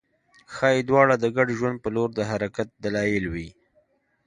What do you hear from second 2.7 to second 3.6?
دلایل وي